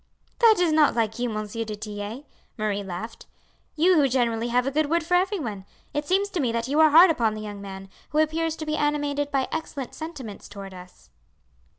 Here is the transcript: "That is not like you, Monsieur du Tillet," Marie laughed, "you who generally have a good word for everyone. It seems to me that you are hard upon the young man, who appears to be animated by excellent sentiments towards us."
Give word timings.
"That 0.39 0.55
is 0.57 0.71
not 0.73 0.95
like 0.95 1.19
you, 1.19 1.29
Monsieur 1.29 1.63
du 1.63 1.75
Tillet," 1.75 2.25
Marie 2.57 2.81
laughed, 2.81 3.27
"you 3.75 3.97
who 3.97 4.07
generally 4.09 4.47
have 4.47 4.65
a 4.65 4.71
good 4.71 4.89
word 4.89 5.03
for 5.03 5.13
everyone. 5.13 5.63
It 5.93 6.07
seems 6.07 6.29
to 6.29 6.39
me 6.39 6.51
that 6.53 6.67
you 6.67 6.79
are 6.79 6.89
hard 6.89 7.11
upon 7.11 7.35
the 7.35 7.41
young 7.41 7.61
man, 7.61 7.87
who 8.09 8.17
appears 8.17 8.55
to 8.55 8.65
be 8.65 8.75
animated 8.75 9.29
by 9.29 9.47
excellent 9.51 9.93
sentiments 9.93 10.49
towards 10.49 10.73
us." 10.73 11.11